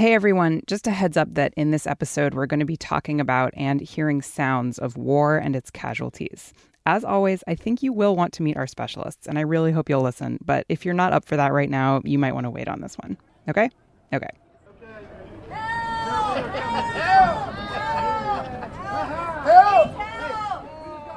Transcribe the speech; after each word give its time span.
Hey 0.00 0.14
everyone, 0.14 0.62
just 0.66 0.86
a 0.86 0.92
heads 0.92 1.18
up 1.18 1.34
that 1.34 1.52
in 1.58 1.72
this 1.72 1.86
episode 1.86 2.32
we're 2.32 2.46
going 2.46 2.60
to 2.60 2.64
be 2.64 2.78
talking 2.78 3.20
about 3.20 3.52
and 3.54 3.82
hearing 3.82 4.22
sounds 4.22 4.78
of 4.78 4.96
war 4.96 5.36
and 5.36 5.54
its 5.54 5.70
casualties. 5.70 6.54
As 6.86 7.04
always, 7.04 7.44
I 7.46 7.54
think 7.54 7.82
you 7.82 7.92
will 7.92 8.16
want 8.16 8.32
to 8.32 8.42
meet 8.42 8.56
our 8.56 8.66
specialists, 8.66 9.26
and 9.26 9.38
I 9.38 9.42
really 9.42 9.72
hope 9.72 9.90
you'll 9.90 10.00
listen. 10.00 10.38
But 10.42 10.64
if 10.70 10.86
you're 10.86 10.94
not 10.94 11.12
up 11.12 11.26
for 11.26 11.36
that 11.36 11.52
right 11.52 11.68
now, 11.68 12.00
you 12.02 12.18
might 12.18 12.32
want 12.32 12.44
to 12.44 12.50
wait 12.50 12.66
on 12.66 12.80
this 12.80 12.96
one. 12.96 13.18
Okay? 13.46 13.68
Okay. 14.10 14.30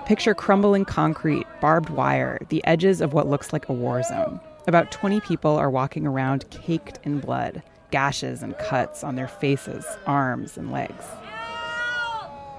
Picture 0.05 0.35
crumbling 0.35 0.83
concrete, 0.83 1.47
barbed 1.61 1.89
wire, 1.89 2.37
the 2.49 2.61
edges 2.65 2.99
of 2.99 3.13
what 3.13 3.29
looks 3.29 3.53
like 3.53 3.69
a 3.69 3.73
war 3.73 4.03
zone. 4.03 4.41
About 4.67 4.91
20 4.91 5.21
people 5.21 5.51
are 5.51 5.69
walking 5.69 6.05
around 6.05 6.49
caked 6.49 6.99
in 7.03 7.21
blood, 7.21 7.63
gashes 7.93 8.41
and 8.41 8.57
cuts 8.57 9.03
on 9.03 9.13
their 9.13 9.27
faces, 9.27 9.85
arms, 10.07 10.57
and 10.57 10.71
legs. 10.71 11.05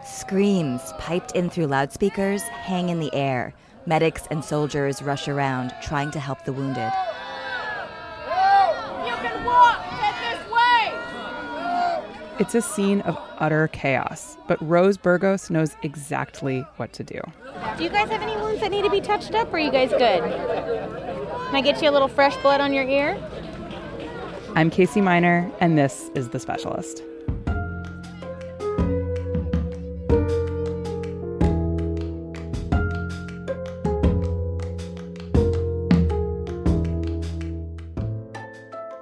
Screams 0.06 0.80
piped 1.00 1.32
in 1.32 1.50
through 1.50 1.66
loudspeakers 1.66 2.40
hang 2.42 2.88
in 2.88 3.00
the 3.00 3.12
air. 3.12 3.52
Medics 3.84 4.28
and 4.30 4.44
soldiers 4.44 5.02
rush 5.02 5.26
around, 5.26 5.74
trying 5.82 6.12
to 6.12 6.20
help 6.20 6.44
the 6.44 6.52
wounded. 6.52 6.92
It's 12.38 12.54
a 12.54 12.62
scene 12.62 13.00
of 13.02 13.18
utter 13.38 13.68
chaos, 13.68 14.36
but 14.46 14.58
Rose 14.60 14.96
Burgos 14.96 15.50
knows 15.50 15.76
exactly 15.82 16.60
what 16.76 16.92
to 16.92 17.02
do. 17.02 17.20
Do 17.76 17.82
you 17.82 17.90
guys 17.90 18.08
have 18.08 18.22
any 18.22 18.36
wounds 18.36 18.60
that 18.60 18.70
need 18.70 18.82
to 18.82 18.90
be 18.90 19.00
touched 19.00 19.34
up, 19.34 19.52
or 19.52 19.56
are 19.56 19.58
you 19.58 19.72
guys 19.72 19.90
good? 19.90 20.22
Can 20.22 21.56
I 21.56 21.60
get 21.60 21.82
you 21.82 21.90
a 21.90 21.92
little 21.92 22.08
fresh 22.08 22.36
blood 22.36 22.60
on 22.60 22.72
your 22.72 22.84
ear? 22.84 23.16
I'm 24.56 24.70
Casey 24.70 25.00
Miner, 25.00 25.50
and 25.58 25.76
this 25.76 26.12
is 26.14 26.28
The 26.28 26.38
Specialist. 26.38 27.02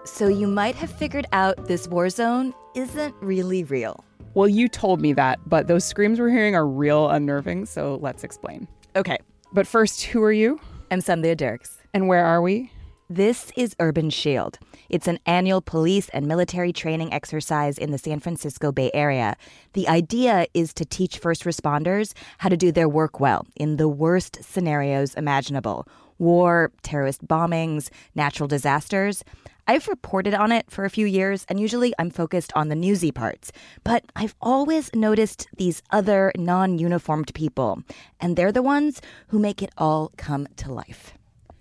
So 0.07 0.27
you 0.29 0.47
might 0.47 0.75
have 0.77 0.91
figured 0.91 1.27
out 1.33 1.67
this 1.67 1.87
war 1.87 2.09
zone 2.09 2.55
isn't 2.75 3.15
really 3.21 3.65
real. 3.65 4.03
Well, 4.33 4.49
you 4.49 4.69
told 4.71 5.03
me 5.03 5.13
that, 5.13 5.39
but 5.45 5.67
those 5.67 5.85
screams 5.85 6.19
we're 6.19 6.31
hearing 6.31 6.55
are 6.55 6.67
real 6.67 7.11
unnerving, 7.11 7.67
so 7.67 7.99
let's 8.01 8.25
explain. 8.25 8.69
Okay. 8.97 9.19
But 9.53 9.67
first, 9.67 10.05
who 10.05 10.23
are 10.23 10.33
you? 10.33 10.59
I'm 10.91 11.01
Sandhya 11.01 11.37
Dirks. 11.37 11.77
And 11.93 12.09
where 12.09 12.25
are 12.25 12.41
we? 12.41 12.73
This 13.15 13.53
is 13.57 13.77
Urban 13.79 14.09
Shield. 14.09 14.59
It's 14.89 15.07
an 15.07 15.19
annual 15.27 15.61
police 15.61 16.09
and 16.15 16.27
military 16.27 16.73
training 16.73 17.13
exercise 17.13 17.77
in 17.77 17.91
the 17.91 17.99
San 17.99 18.21
Francisco 18.21 18.73
Bay 18.73 18.91
Area. 18.95 19.37
The 19.75 19.87
idea 19.87 20.47
is 20.55 20.73
to 20.73 20.87
teach 20.87 21.19
first 21.19 21.45
responders 21.45 22.15
how 22.39 22.49
to 22.49 22.57
do 22.57 22.73
their 22.73 22.89
work 22.89 23.21
well 23.21 23.47
in 23.55 23.77
the 23.77 23.87
worst 23.87 24.43
scenarios 24.43 25.13
imaginable 25.15 25.87
war, 26.17 26.73
terrorist 26.83 27.29
bombings, 27.29 27.91
natural 28.15 28.49
disasters. 28.49 29.25
I've 29.67 29.89
reported 29.89 30.33
on 30.33 30.51
it 30.51 30.71
for 30.71 30.87
a 30.87 30.91
few 30.91 31.05
years, 31.05 31.45
and 31.51 31.61
usually 31.61 31.93
I'm 31.99 32.09
focused 32.09 32.51
on 32.57 32.71
the 32.71 32.75
newsy 32.75 33.13
parts. 33.13 33.53
But 33.85 34.07
I've 34.17 34.35
always 34.41 34.91
noticed 34.95 35.49
these 35.59 35.83
other 35.91 36.33
non 36.39 36.79
uniformed 36.79 37.35
people, 37.35 37.83
and 38.21 38.37
they're 38.37 38.53
the 38.53 38.63
ones 38.63 39.03
who 39.29 39.39
make 39.39 39.61
it 39.61 39.71
all 39.77 40.13
come 40.17 40.49
to 40.57 40.73
life. 40.73 41.13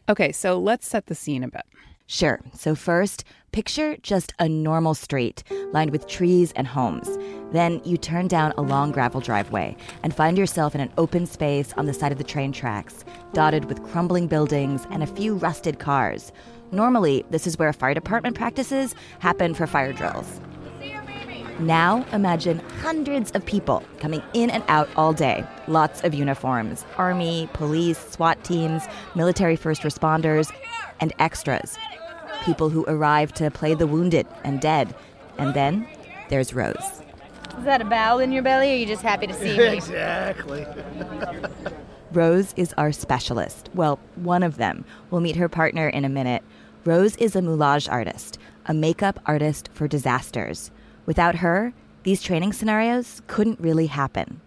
Okay, 0.10 0.32
so 0.32 0.60
let's 0.60 0.88
set 0.88 1.06
the 1.06 1.16
scene 1.16 1.44
a 1.44 1.48
bit. 1.48 1.66
Sure. 2.08 2.42
So, 2.54 2.76
first, 2.76 3.24
picture 3.54 3.96
just 4.02 4.34
a 4.38 4.50
normal 4.50 4.94
street 4.94 5.44
lined 5.72 5.92
with 5.92 6.08
trees 6.08 6.52
and 6.58 6.68
homes. 6.68 7.18
Then 7.54 7.80
you 7.86 7.98
turn 7.98 8.28
down 8.28 8.54
a 8.58 8.62
long 8.62 8.92
gravel 8.92 9.22
driveway 9.22 9.78
and 10.04 10.14
find 10.14 10.38
yourself 10.38 10.76
in 10.76 10.82
an 10.82 10.92
open 10.98 11.26
space 11.26 11.74
on 11.78 11.86
the 11.86 11.94
side 11.94 12.12
of 12.12 12.18
the 12.18 12.26
train 12.26 12.52
tracks, 12.52 13.06
dotted 13.32 13.66
with 13.66 13.84
crumbling 13.84 14.28
buildings 14.28 14.86
and 14.92 15.04
a 15.04 15.08
few 15.08 15.36
rusted 15.36 15.80
cars. 15.80 16.34
Normally, 16.72 17.24
this 17.30 17.48
is 17.48 17.58
where 17.58 17.72
fire 17.72 17.94
department 17.94 18.36
practices 18.36 18.94
happen 19.20 19.54
for 19.54 19.66
fire 19.66 19.94
drills. 19.94 20.42
Now 21.62 22.04
imagine 22.12 22.58
hundreds 22.82 23.30
of 23.32 23.46
people 23.46 23.84
coming 24.00 24.24
in 24.34 24.50
and 24.50 24.64
out 24.68 24.90
all 24.96 25.14
day. 25.14 25.46
Lots 25.68 26.04
of 26.04 26.12
uniforms 26.16 26.86
army, 26.98 27.48
police, 27.54 28.00
SWAT 28.00 28.44
teams, 28.44 28.88
military 29.14 29.56
first 29.56 29.84
responders, 29.84 30.52
and 31.00 31.14
extras. 31.20 31.78
People 32.46 32.70
who 32.70 32.84
arrive 32.88 33.32
to 33.34 33.52
play 33.52 33.76
the 33.76 33.86
wounded 33.86 34.26
and 34.44 34.60
dead. 34.60 34.96
And 35.38 35.54
then 35.54 35.88
there's 36.30 36.52
Rose. 36.52 37.04
Is 37.60 37.66
that 37.66 37.80
a 37.80 37.86
bowel 37.86 38.18
in 38.18 38.32
your 38.32 38.42
belly, 38.42 38.72
or 38.72 38.74
are 38.74 38.78
you 38.78 38.88
just 38.88 39.04
happy 39.04 39.28
to 39.28 39.34
see 39.34 39.56
me? 39.56 39.68
exactly. 39.76 40.66
Rose 42.12 42.56
is 42.58 42.74
our 42.76 42.92
specialist. 42.92 43.70
Well, 43.76 44.00
one 44.16 44.42
of 44.42 44.58
them. 44.58 44.84
We'll 45.12 45.22
meet 45.22 45.36
her 45.36 45.48
partner 45.48 45.88
in 45.88 46.06
a 46.06 46.10
minute. 46.10 46.42
Rose 46.86 47.16
is 47.18 47.36
a 47.36 47.42
moulage 47.42 47.88
artist, 47.88 48.40
a 48.66 48.74
makeup 48.74 49.20
artist 49.28 49.70
for 49.74 49.88
disasters. 49.88 50.72
Without 51.06 51.36
her, 51.36 51.74
these 52.04 52.22
training 52.22 52.54
scenarios 52.54 53.22
couldn't 53.28 53.60
really 53.60 53.88
happen. 53.88 54.42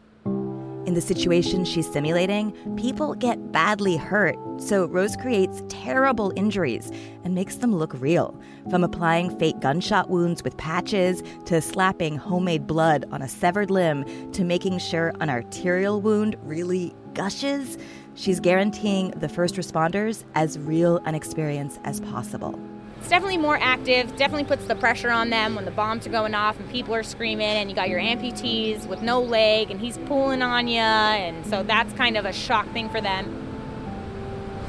In 0.87 0.93
the 0.93 1.01
situation 1.01 1.65
she's 1.65 1.91
simulating, 1.91 2.53
people 2.77 3.15
get 3.15 3.53
badly 3.53 3.97
hurt, 3.97 4.37
so 4.59 4.85
Rose 4.85 5.17
creates 5.17 5.63
terrible 5.69 6.33
injuries 6.37 6.91
and 7.25 7.35
makes 7.35 7.57
them 7.57 7.75
look 7.75 7.95
real. 7.95 8.39
From 8.71 8.85
applying 8.85 9.37
fake 9.39 9.61
gunshot 9.61 10.11
wounds 10.11 10.45
with 10.45 10.57
patches, 10.59 11.23
to 11.47 11.63
slapping 11.63 12.17
homemade 12.17 12.67
blood 12.67 13.07
on 13.11 13.23
a 13.23 13.29
severed 13.29 13.71
limb, 13.71 14.05
to 14.33 14.45
making 14.45 14.79
sure 14.79 15.15
an 15.21 15.31
arterial 15.31 16.03
wound 16.03 16.37
really 16.43 16.95
gushes, 17.15 17.79
she's 18.15 18.39
guaranteeing 18.39 19.11
the 19.13 19.29
first 19.29 19.55
responders 19.55 20.25
as 20.35 20.59
real 20.59 20.99
an 21.07 21.15
experience 21.15 21.79
as 21.85 22.01
possible. 22.01 22.59
It's 23.05 23.11
definitely 23.11 23.37
more 23.37 23.59
active, 23.61 24.17
definitely 24.17 24.45
puts 24.45 24.65
the 24.65 24.75
pressure 24.75 25.11
on 25.11 25.29
them 25.29 25.57
when 25.57 25.67
the 25.67 25.71
bombs 25.71 26.07
are 26.07 26.11
going 26.11 26.35
off 26.35 26.59
and 26.59 26.67
people 26.71 26.95
are 26.95 27.03
screaming 27.03 27.47
and 27.47 27.69
you 27.69 27.77
got 27.77 27.91
your 27.91 28.01
amputees 28.01 28.87
with 28.87 29.03
no 29.03 29.21
leg 29.21 29.71
and 29.71 29.79
he's 29.79 29.99
pulling 30.07 30.41
on 30.41 30.69
you 30.69 30.79
and 30.79 31.45
so 31.45 31.63
that's 31.63 31.93
kind 31.93 32.17
of 32.17 32.25
a 32.25 32.33
shock 32.33 32.67
thing 32.73 32.89
for 32.89 33.03
them. 33.03 33.27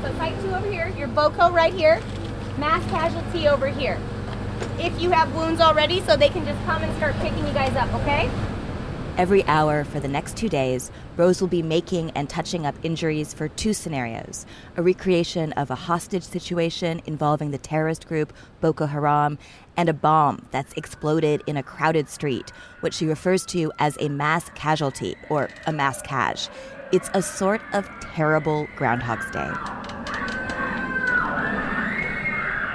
So 0.02 0.14
site 0.16 0.38
two 0.42 0.54
over 0.54 0.70
here, 0.70 0.90
your 0.98 1.08
Boko 1.08 1.50
right 1.50 1.74
here, 1.74 2.02
mass 2.58 2.84
casualty 2.92 3.48
over 3.48 3.68
here. 3.68 3.98
If 4.80 5.00
you 5.00 5.12
have 5.12 5.34
wounds 5.34 5.62
already 5.62 6.02
so 6.02 6.18
they 6.18 6.28
can 6.28 6.46
just 6.46 6.62
come 6.66 6.84
and 6.84 6.94
start 6.98 7.16
picking 7.22 7.48
you 7.48 7.54
guys 7.54 7.74
up, 7.78 7.88
okay? 8.02 8.30
Every 9.18 9.46
hour 9.46 9.86
for 9.86 10.02
the 10.02 10.10
next 10.10 10.36
two 10.36 10.50
days, 10.50 10.92
Rose 11.16 11.40
will 11.40 11.48
be 11.48 11.64
making 11.64 12.12
and 12.12 12.30
touching 12.30 12.66
up 12.66 12.76
injuries 12.84 13.34
for 13.34 13.48
two 13.48 13.72
scenarios 13.72 14.46
a 14.76 14.82
recreation 14.82 15.54
of 15.54 15.72
a 15.72 15.76
hostage 15.76 16.24
situation 16.24 17.02
involving 17.06 17.52
the 17.52 17.58
terrorist 17.58 18.10
group 18.10 18.34
Boko 18.60 18.88
Haram, 18.88 19.38
and 19.78 19.88
a 19.88 19.94
bomb 19.94 20.46
that's 20.52 20.74
exploded 20.74 21.42
in 21.48 21.56
a 21.56 21.64
crowded 21.64 22.10
street, 22.10 22.52
which 22.82 22.96
she 22.96 23.06
refers 23.06 23.46
to 23.46 23.72
as 23.80 23.96
a 24.02 24.10
mass 24.10 24.50
casualty 24.50 25.16
or 25.30 25.50
a 25.66 25.72
mass 25.72 26.02
cash. 26.02 26.50
It's 26.92 27.10
a 27.14 27.22
sort 27.22 27.62
of 27.72 27.90
terrible 28.02 28.68
Groundhog's 28.76 29.32
Day. 29.32 29.95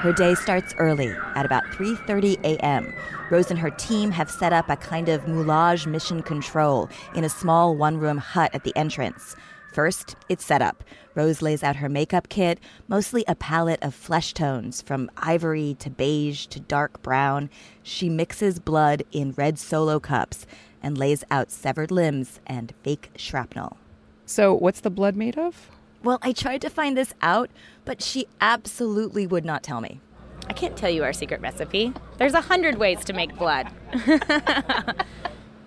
Her 0.00 0.14
day 0.14 0.34
starts 0.34 0.74
early 0.78 1.14
at 1.34 1.44
about 1.44 1.62
3:30 1.72 2.42
a.m. 2.42 2.94
Rose 3.30 3.50
and 3.50 3.58
her 3.58 3.68
team 3.68 4.10
have 4.12 4.30
set 4.30 4.50
up 4.50 4.70
a 4.70 4.76
kind 4.76 5.10
of 5.10 5.26
moulage 5.26 5.86
mission 5.86 6.22
control 6.22 6.88
in 7.14 7.22
a 7.22 7.28
small 7.28 7.76
one-room 7.76 8.16
hut 8.16 8.50
at 8.54 8.64
the 8.64 8.74
entrance. 8.76 9.36
First, 9.74 10.16
it's 10.30 10.42
set 10.42 10.62
up. 10.62 10.82
Rose 11.14 11.42
lays 11.42 11.62
out 11.62 11.76
her 11.76 11.90
makeup 11.90 12.30
kit, 12.30 12.58
mostly 12.88 13.26
a 13.28 13.34
palette 13.34 13.82
of 13.82 13.94
flesh 13.94 14.32
tones 14.32 14.80
from 14.80 15.10
ivory 15.18 15.76
to 15.80 15.90
beige 15.90 16.46
to 16.46 16.60
dark 16.60 17.02
brown. 17.02 17.50
She 17.82 18.08
mixes 18.08 18.58
blood 18.58 19.02
in 19.12 19.32
red 19.32 19.58
solo 19.58 20.00
cups 20.00 20.46
and 20.82 20.96
lays 20.96 21.24
out 21.30 21.50
severed 21.50 21.90
limbs 21.90 22.40
and 22.46 22.72
fake 22.82 23.10
shrapnel. 23.16 23.76
So, 24.24 24.54
what's 24.54 24.80
the 24.80 24.88
blood 24.88 25.14
made 25.14 25.36
of? 25.36 25.70
Well, 26.02 26.18
I 26.22 26.32
tried 26.32 26.62
to 26.62 26.70
find 26.70 26.96
this 26.96 27.12
out, 27.20 27.50
but 27.84 28.02
she 28.02 28.26
absolutely 28.40 29.26
would 29.26 29.44
not 29.44 29.62
tell 29.62 29.80
me. 29.80 30.00
I 30.48 30.52
can't 30.52 30.76
tell 30.76 30.90
you 30.90 31.04
our 31.04 31.12
secret 31.12 31.40
recipe. 31.40 31.92
There's 32.16 32.34
a 32.34 32.40
hundred 32.40 32.78
ways 32.78 33.04
to 33.04 33.12
make 33.12 33.36
blood. 33.36 33.68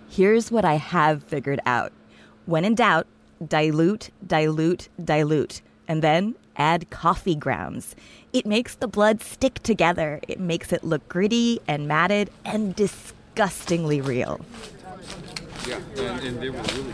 Here's 0.10 0.52
what 0.52 0.66
I 0.66 0.76
have 0.76 1.24
figured 1.24 1.60
out. 1.66 1.94
When 2.46 2.66
in 2.66 2.76
doubt, 2.76 3.08
dilute, 3.48 4.10
dilute, 4.26 4.90
dilute, 5.04 5.62
and 5.88 6.02
then 6.02 6.36
add 6.56 6.90
coffee 6.90 7.36
grounds. 7.36 7.96
It 8.32 8.46
makes 8.46 8.76
the 8.76 8.88
blood 8.88 9.22
stick 9.22 9.62
together. 9.64 10.20
It 10.28 10.40
makes 10.40 10.72
it 10.74 10.84
look 10.84 11.08
gritty 11.08 11.60
and 11.68 11.88
matted 11.88 12.30
and 12.46 12.76
disgustingly 12.76 14.02
real. 14.02 14.42
Yeah, 15.68 15.80
and, 15.98 16.24
and 16.26 16.42
they 16.42 16.50
were 16.50 16.62
really 16.62 16.94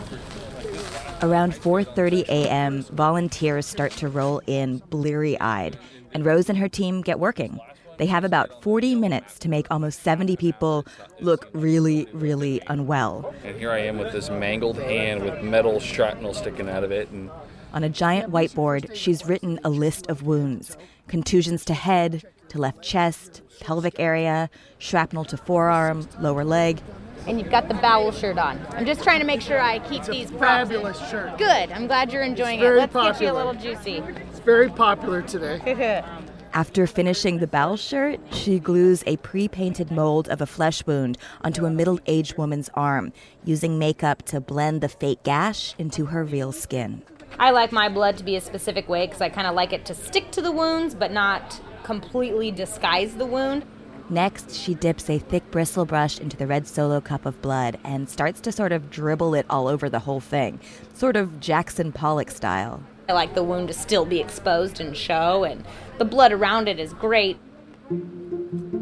Around 1.21 1.53
4:30 1.53 2.23
a.m., 2.29 2.83
volunteers 2.83 3.65
start 3.65 3.91
to 3.93 4.07
roll 4.07 4.41
in 4.47 4.77
bleary-eyed, 4.89 5.77
and 6.13 6.25
Rose 6.25 6.49
and 6.49 6.57
her 6.57 6.69
team 6.69 7.01
get 7.01 7.19
working. 7.19 7.59
They 7.97 8.05
have 8.05 8.23
about 8.23 8.63
40 8.63 8.95
minutes 8.95 9.37
to 9.39 9.49
make 9.49 9.67
almost 9.69 10.01
70 10.03 10.37
people 10.37 10.85
look 11.19 11.49
really, 11.51 12.07
really 12.13 12.61
unwell. 12.67 13.33
And 13.43 13.57
here 13.57 13.71
I 13.71 13.79
am 13.79 13.97
with 13.97 14.13
this 14.13 14.29
mangled 14.29 14.77
hand 14.77 15.21
with 15.23 15.43
metal 15.43 15.81
shrapnel 15.81 16.33
sticking 16.33 16.69
out 16.69 16.85
of 16.85 16.91
it. 16.91 17.09
And 17.09 17.29
On 17.73 17.83
a 17.83 17.89
giant 17.89 18.31
whiteboard, 18.31 18.95
she's 18.95 19.25
written 19.25 19.59
a 19.63 19.69
list 19.69 20.07
of 20.07 20.23
wounds 20.23 20.77
contusions 21.07 21.65
to 21.65 21.73
head, 21.73 22.23
to 22.49 22.59
left 22.59 22.83
chest, 22.83 23.41
pelvic 23.59 23.99
area, 23.99 24.49
shrapnel 24.77 25.25
to 25.25 25.37
forearm, 25.37 26.07
lower 26.19 26.43
leg. 26.43 26.79
And 27.27 27.39
you've 27.39 27.49
got 27.49 27.67
the 27.67 27.73
bowel 27.75 28.11
shirt 28.11 28.37
on. 28.37 28.59
I'm 28.71 28.85
just 28.85 29.03
trying 29.03 29.19
to 29.19 29.25
make 29.25 29.41
sure 29.41 29.59
I 29.59 29.79
keep 29.79 30.03
these 30.05 30.31
props 30.31 30.69
in. 30.69 30.75
Fabulous 30.75 31.09
shirt. 31.09 31.37
Good. 31.37 31.71
I'm 31.71 31.87
glad 31.87 32.13
you're 32.13 32.23
enjoying 32.23 32.59
it. 32.59 32.63
very 32.63 32.79
Let's 32.79 32.93
get 32.93 33.21
you 33.21 33.31
a 33.31 33.33
little 33.33 33.53
juicy. 33.53 34.03
It's 34.29 34.39
very 34.39 34.69
popular 34.69 35.21
today. 35.21 36.03
After 36.53 36.87
finishing 36.87 37.37
the 37.37 37.47
bowel 37.47 37.77
shirt, 37.77 38.19
she 38.31 38.57
glues 38.57 39.03
a 39.05 39.17
pre 39.17 39.47
painted 39.47 39.91
mold 39.91 40.27
of 40.29 40.41
a 40.41 40.47
flesh 40.47 40.85
wound 40.87 41.17
onto 41.41 41.65
a 41.65 41.69
middle 41.69 41.99
aged 42.07 42.37
woman's 42.37 42.69
arm, 42.73 43.13
using 43.43 43.77
makeup 43.77 44.23
to 44.23 44.41
blend 44.41 44.81
the 44.81 44.89
fake 44.89 45.21
gash 45.23 45.75
into 45.77 46.07
her 46.07 46.23
real 46.23 46.51
skin. 46.51 47.03
I 47.37 47.51
like 47.51 47.71
my 47.71 47.89
blood 47.89 48.17
to 48.17 48.23
be 48.23 48.35
a 48.35 48.41
specific 48.41 48.89
way 48.89 49.05
because 49.05 49.21
I 49.21 49.29
kind 49.29 49.47
of 49.47 49.55
like 49.55 49.73
it 49.73 49.85
to 49.85 49.93
stick 49.93 50.31
to 50.31 50.41
the 50.41 50.51
wounds 50.51 50.95
but 50.95 51.11
not 51.11 51.61
completely 51.83 52.51
disguise 52.51 53.15
the 53.15 53.25
wound. 53.25 53.65
Next, 54.11 54.55
she 54.55 54.73
dips 54.73 55.07
a 55.07 55.19
thick 55.19 55.51
bristle 55.51 55.85
brush 55.85 56.19
into 56.19 56.35
the 56.35 56.47
red 56.47 56.67
solo 56.67 56.99
cup 56.99 57.27
of 57.27 57.39
blood 57.43 57.77
and 57.83 58.09
starts 58.09 58.41
to 58.41 58.51
sort 58.51 58.71
of 58.71 58.89
dribble 58.89 59.35
it 59.35 59.45
all 59.49 59.67
over 59.67 59.87
the 59.87 59.99
whole 59.99 60.19
thing, 60.19 60.59
sort 60.95 61.15
of 61.15 61.39
Jackson 61.39 61.91
Pollock 61.91 62.31
style. 62.31 62.81
I 63.07 63.13
like 63.13 63.35
the 63.35 63.43
wound 63.43 63.67
to 63.67 63.73
still 63.73 64.05
be 64.05 64.19
exposed 64.19 64.79
and 64.79 64.97
show, 64.97 65.43
and 65.43 65.63
the 65.99 66.05
blood 66.05 66.31
around 66.31 66.67
it 66.67 66.79
is 66.79 66.93
great. 66.93 67.37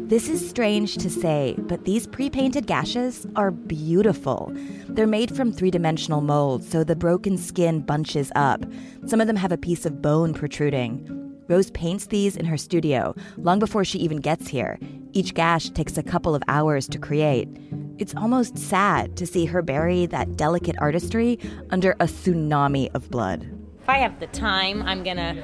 This 0.08 0.30
is 0.30 0.48
strange 0.48 0.96
to 0.96 1.10
say, 1.10 1.54
but 1.58 1.84
these 1.84 2.06
pre 2.06 2.30
painted 2.30 2.66
gashes 2.66 3.26
are 3.36 3.50
beautiful. 3.50 4.50
They're 4.88 5.06
made 5.06 5.36
from 5.36 5.52
three 5.52 5.70
dimensional 5.70 6.22
molds, 6.22 6.66
so 6.66 6.82
the 6.82 6.96
broken 6.96 7.36
skin 7.36 7.80
bunches 7.80 8.32
up. 8.34 8.64
Some 9.04 9.20
of 9.20 9.26
them 9.26 9.36
have 9.36 9.52
a 9.52 9.58
piece 9.58 9.84
of 9.84 10.00
bone 10.00 10.32
protruding. 10.32 11.06
Rose 11.46 11.70
paints 11.72 12.06
these 12.06 12.38
in 12.38 12.46
her 12.46 12.56
studio 12.56 13.14
long 13.36 13.58
before 13.58 13.84
she 13.84 13.98
even 13.98 14.16
gets 14.16 14.48
here. 14.48 14.78
Each 15.12 15.34
gash 15.34 15.68
takes 15.68 15.98
a 15.98 16.02
couple 16.02 16.34
of 16.34 16.42
hours 16.48 16.88
to 16.88 16.98
create. 16.98 17.50
It's 17.98 18.14
almost 18.14 18.56
sad 18.56 19.14
to 19.18 19.26
see 19.26 19.44
her 19.44 19.60
bury 19.60 20.06
that 20.06 20.38
delicate 20.38 20.76
artistry 20.78 21.38
under 21.68 21.90
a 22.00 22.06
tsunami 22.06 22.90
of 22.94 23.10
blood. 23.10 23.46
If 23.82 23.90
I 23.90 23.98
have 23.98 24.20
the 24.20 24.26
time, 24.28 24.82
I'm 24.84 25.04
gonna 25.04 25.36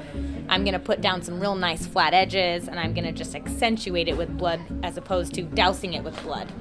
I'm 0.49 0.63
gonna 0.63 0.79
put 0.79 1.01
down 1.01 1.21
some 1.21 1.39
real 1.39 1.55
nice 1.55 1.85
flat 1.85 2.13
edges 2.13 2.67
and 2.67 2.79
I'm 2.79 2.93
gonna 2.93 3.11
just 3.11 3.35
accentuate 3.35 4.07
it 4.07 4.17
with 4.17 4.37
blood 4.37 4.61
as 4.83 4.97
opposed 4.97 5.33
to 5.35 5.41
dousing 5.43 5.93
it 5.93 6.03
with 6.03 6.21
blood. 6.23 6.51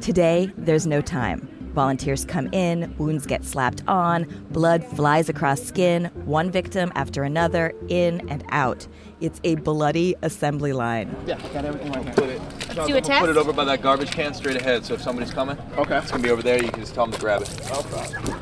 Today, 0.00 0.50
there's 0.56 0.86
no 0.86 1.00
time. 1.00 1.48
Volunteers 1.74 2.26
come 2.26 2.48
in, 2.52 2.94
wounds 2.98 3.24
get 3.24 3.44
slapped 3.44 3.82
on, 3.88 4.24
blood 4.50 4.84
flies 4.84 5.30
across 5.30 5.62
skin, 5.62 6.06
one 6.26 6.50
victim 6.50 6.92
after 6.94 7.22
another, 7.22 7.72
in 7.88 8.28
and 8.28 8.44
out. 8.50 8.86
It's 9.22 9.40
a 9.44 9.54
bloody 9.54 10.14
assembly 10.20 10.74
line. 10.74 11.14
Yeah, 11.26 11.40
got 11.54 11.64
everything 11.64 11.92
right 11.92 12.14
Put 12.14 12.28
it. 12.28 12.42
Let's 12.76 12.86
do 12.88 12.96
a 12.96 13.00
test. 13.00 13.20
Put 13.20 13.30
it 13.30 13.38
over 13.38 13.54
by 13.54 13.64
that 13.64 13.80
garbage 13.80 14.10
can 14.10 14.34
straight 14.34 14.56
ahead. 14.56 14.84
So 14.84 14.94
if 14.94 15.02
somebody's 15.02 15.32
coming, 15.32 15.56
Okay. 15.78 15.96
it's 15.96 16.10
gonna 16.10 16.22
be 16.22 16.30
over 16.30 16.42
there. 16.42 16.62
You 16.62 16.70
can 16.70 16.80
just 16.80 16.94
tell 16.94 17.06
them 17.06 17.14
to 17.14 17.20
grab 17.20 17.40
it. 17.40 18.41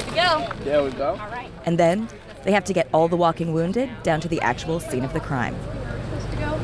Good 0.00 0.08
to 0.08 0.14
go. 0.14 0.64
There 0.64 0.82
we 0.82 0.90
go. 0.90 1.10
All 1.10 1.30
right. 1.30 1.50
And 1.66 1.78
then 1.78 2.08
they 2.44 2.52
have 2.52 2.64
to 2.64 2.72
get 2.72 2.88
all 2.92 3.08
the 3.08 3.16
walking 3.16 3.52
wounded 3.52 3.90
down 4.02 4.20
to 4.20 4.28
the 4.28 4.40
actual 4.40 4.80
scene 4.80 5.04
of 5.04 5.12
the 5.12 5.20
crime. 5.20 5.54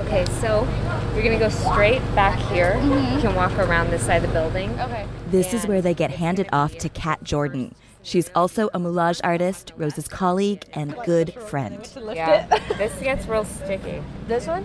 Okay, 0.07 0.25
so 0.41 0.67
you're 1.15 1.25
gonna 1.25 1.39
go 1.39 1.49
straight 1.49 2.01
back 2.15 2.39
here. 2.53 2.75
Mm-hmm. 2.75 3.17
You 3.17 3.21
can 3.21 3.35
walk 3.35 3.53
around 3.59 3.91
this 3.91 4.07
side 4.07 4.23
of 4.23 4.23
the 4.23 4.29
building. 4.29 4.71
Okay. 4.81 5.07
This 5.29 5.53
is 5.53 5.67
where 5.67 5.83
they 5.83 5.95
get 5.95 6.13
handed 6.13 6.49
off 6.53 6.79
to 6.79 6.89
Kat 6.89 7.25
Jordan. 7.25 7.75
She's 8.03 8.31
also 8.37 8.69
a 8.69 8.79
moulage 8.79 9.21
artist, 9.25 9.73
Rose's 9.77 10.07
colleague, 10.07 10.65
and 10.75 10.95
good 11.05 11.35
friend. 11.35 11.93
Yeah, 12.15 12.47
this 12.79 12.97
gets 13.01 13.27
real 13.27 13.45
sticky. 13.45 14.01
This 14.29 14.47
one? 14.47 14.65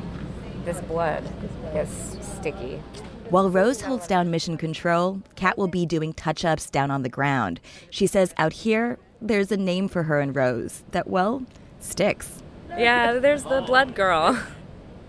This 0.63 0.79
blood 0.81 1.23
gets 1.73 2.19
sticky. 2.37 2.83
While 3.31 3.49
Rose 3.49 3.81
holds 3.81 4.07
down 4.07 4.29
mission 4.29 4.57
control, 4.57 5.21
Kat 5.35 5.57
will 5.57 5.67
be 5.69 5.85
doing 5.85 6.11
touch 6.13 6.43
ups 6.43 6.69
down 6.69 6.91
on 6.91 7.03
the 7.03 7.09
ground. 7.09 7.61
She 7.89 8.05
says 8.05 8.33
out 8.37 8.51
here, 8.51 8.99
there's 9.21 9.51
a 9.53 9.57
name 9.57 9.87
for 9.87 10.03
her 10.03 10.19
and 10.19 10.35
Rose 10.35 10.83
that, 10.91 11.07
well, 11.07 11.43
sticks. 11.79 12.43
Yeah, 12.77 13.13
there's 13.13 13.43
the 13.43 13.61
blood 13.61 13.95
girl. 13.95 14.37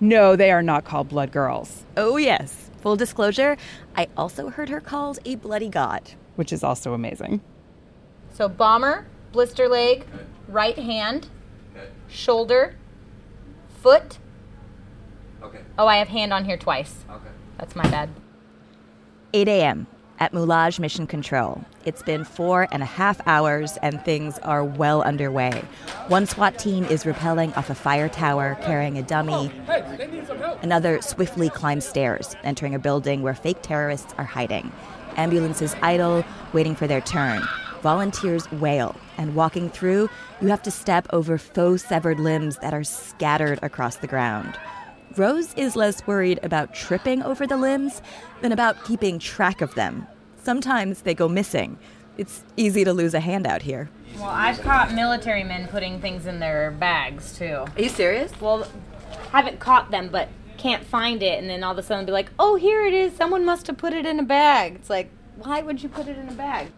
No, 0.01 0.37
they 0.37 0.51
are 0.51 0.63
not 0.63 0.85
called 0.85 1.09
blood 1.09 1.31
girls, 1.33 1.85
Oh, 1.97 2.17
yes. 2.17 2.71
Full 2.81 2.97
disclosure, 2.97 3.57
I 3.97 4.09
also 4.17 4.49
heard 4.51 4.69
her 4.69 4.81
called 4.81 5.19
a 5.25 5.37
bloody 5.37 5.69
god. 5.69 6.13
which 6.37 6.53
is 6.53 6.65
also 6.65 6.93
amazing. 6.95 7.41
So 8.33 8.49
bomber, 8.49 9.07
blister 9.33 9.69
leg, 9.69 10.07
right 10.49 10.77
hand, 10.79 11.29
shoulder, 12.09 12.75
foot. 13.81 14.19
Okay. 15.43 15.61
Oh, 15.79 15.87
I 15.87 15.97
have 15.99 16.09
hand 16.09 16.33
on 16.33 16.45
here 16.47 16.57
twice. 16.57 17.05
Okay. 17.11 17.29
That's 17.63 17.77
my 17.77 17.89
bad. 17.89 18.11
8 19.35 19.47
a.m. 19.47 19.87
at 20.19 20.33
Moulage 20.33 20.81
Mission 20.81 21.07
Control. 21.07 21.65
It's 21.85 22.03
been 22.03 22.25
four 22.25 22.67
and 22.73 22.83
a 22.83 22.87
half 22.87 23.25
hours 23.25 23.77
and 23.83 24.05
things 24.05 24.41
are 24.41 24.65
well 24.65 25.01
underway. 25.03 25.63
One 26.09 26.27
SWAT 26.27 26.59
team 26.59 26.85
is 26.87 27.05
rappelling 27.05 27.57
off 27.57 27.71
a 27.71 27.77
fire 27.77 28.09
tower 28.09 28.59
carrying 28.63 28.99
a 28.99 29.03
dummy. 29.05 29.53
Another 30.61 31.01
swiftly 31.03 31.51
climbs 31.51 31.85
stairs, 31.85 32.35
entering 32.43 32.75
a 32.75 32.81
building 32.81 33.23
where 33.23 33.33
fake 33.33 33.63
terrorists 33.63 34.13
are 34.19 34.25
hiding. 34.25 34.73
Ambulances 35.17 35.77
idle, 35.83 36.25
waiting 36.53 36.75
for 36.75 36.89
their 36.89 37.01
turn. 37.01 37.43
Volunteers 37.81 38.51
wail, 38.51 38.97
and 39.19 39.37
walking 39.37 39.71
through, 39.71 40.11
you 40.41 40.49
have 40.49 40.63
to 40.63 40.73
step 40.73 41.07
over 41.13 41.39
faux 41.39 41.85
severed 41.85 42.19
limbs 42.19 42.57
that 42.57 42.75
are 42.75 42.83
scattered 42.83 43.61
across 43.63 43.99
the 43.99 44.09
ground. 44.09 44.59
Rose 45.19 45.55
is 45.55 45.77
less 45.77 46.07
worried 46.07 46.41
about 46.43 46.75
tripping 46.75 47.23
over 47.23 47.47
the 47.47 47.57
limbs 47.57 48.03
than 48.41 48.53
about 48.53 48.85
keeping 48.85 49.19
track 49.19 49.61
of 49.61 49.75
them. 49.75 50.07
Sometimes 50.43 51.03
they 51.03 51.15
go 51.15 51.29
missing. 51.29 51.79
It's 52.19 52.43
easy 52.57 52.85
to 52.85 52.93
lose 52.93 53.15
a 53.15 53.21
hand 53.21 53.47
out 53.47 53.63
here. 53.63 53.89
Well, 54.17 54.27
I've 54.27 54.61
caught 54.61 54.93
military 54.93 55.45
men 55.45 55.69
putting 55.69 56.01
things 56.01 56.27
in 56.27 56.41
their 56.41 56.71
bags 56.73 57.37
too. 57.37 57.65
Are 57.77 57.83
you 57.83 57.89
serious? 57.89 58.33
Well, 58.41 58.67
haven't 59.31 59.61
caught 59.61 59.91
them, 59.91 60.09
but 60.11 60.29
can't 60.59 60.85
find 60.85 61.23
it, 61.23 61.41
and 61.41 61.49
then 61.49 61.65
all 61.65 61.73
of 61.73 61.79
a 61.79 61.83
sudden 61.83 62.05
be 62.05 62.13
like, 62.13 62.31
"Oh, 62.39 62.57
here 62.57 62.85
it 62.85 62.95
is! 62.95 63.15
Someone 63.15 63.45
must 63.45 63.67
have 63.67 63.79
put 63.79 63.93
it 63.93 64.05
in 64.05 64.21
a 64.21 64.23
bag." 64.23 64.75
It's 64.75 64.91
like, 64.91 65.11
why 65.37 65.63
would 65.63 65.83
you 65.83 65.89
put 65.89 66.09
it 66.09 66.19
in 66.19 66.29
a 66.29 66.33
bag? 66.33 66.69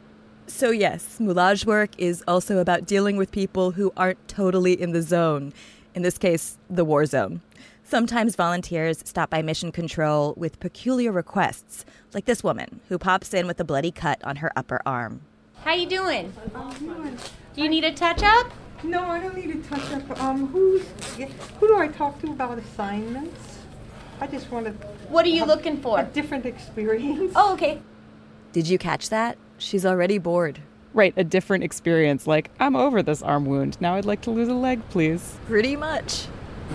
So, 0.47 0.71
yes, 0.71 1.19
moulage 1.19 1.67
work 1.67 1.91
is 1.99 2.23
also 2.29 2.59
about 2.59 2.87
dealing 2.87 3.17
with 3.17 3.31
people 3.31 3.73
who 3.73 3.93
aren't 3.97 4.27
totally 4.29 4.81
in 4.81 4.93
the 4.93 5.03
zone. 5.03 5.53
In 5.95 6.03
this 6.03 6.19
case, 6.19 6.59
the 6.69 6.85
war 6.85 7.07
zone. 7.07 7.41
Sometimes 7.87 8.35
volunteers 8.35 9.03
stop 9.05 9.29
by 9.29 9.43
mission 9.43 9.71
control 9.71 10.33
with 10.39 10.59
peculiar 10.59 11.13
requests, 11.13 11.85
like 12.15 12.25
this 12.25 12.43
woman 12.43 12.81
who 12.89 12.97
pops 12.99 13.35
in 13.35 13.47
with 13.47 13.61
a 13.61 13.65
bloody 13.65 13.91
cut 13.91 14.25
on 14.25 14.37
her 14.37 14.51
upper 14.57 14.81
arm. 14.87 15.21
How 15.65 15.75
you 15.75 15.87
doing? 15.87 16.33
Do 17.55 17.63
you 17.63 17.69
need 17.69 17.85
a 17.85 17.93
touch 17.93 18.23
up? 18.23 18.51
No, 18.83 19.03
I 19.05 19.21
don't 19.21 19.37
need 19.37 19.55
a 19.55 19.59
touch 19.69 19.93
up. 19.93 20.23
Um, 20.23 20.47
who's, 20.49 20.83
who 21.61 21.69
do 21.69 21.77
I 21.77 21.89
talk 21.89 22.19
to 22.23 22.29
about 22.29 22.59
assignments? 22.59 23.59
I 24.19 24.29
just 24.29 24.51
want 24.51 24.67
a, 24.67 24.71
What 25.11 25.27
are 25.27 25.31
you 25.31 25.45
looking 25.45 25.81
for? 25.81 26.01
a 26.01 26.05
different 26.05 26.47
experience. 26.47 27.33
Oh, 27.37 27.53
okay. 27.53 27.81
Did 28.53 28.67
you 28.67 28.79
catch 28.79 29.11
that? 29.11 29.37
She's 29.59 29.85
already 29.85 30.17
bored. 30.19 30.61
Right, 30.95 31.13
a 31.17 31.25
different 31.25 31.65
experience. 31.65 32.27
Like, 32.27 32.51
I'm 32.61 32.77
over 32.77 33.03
this 33.03 33.21
arm 33.23 33.45
wound. 33.45 33.77
Now 33.81 33.95
I'd 33.97 34.05
like 34.07 34.23
to 34.23 34.31
lose 34.31 34.49
a 34.49 34.55
leg, 34.55 34.81
please. 34.91 35.37
Pretty 35.47 35.77
much. 35.77 36.27